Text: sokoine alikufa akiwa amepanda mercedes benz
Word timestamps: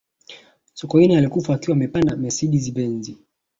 sokoine 0.73 1.17
alikufa 1.17 1.53
akiwa 1.53 1.77
amepanda 1.77 2.15
mercedes 2.17 2.71
benz 2.73 3.11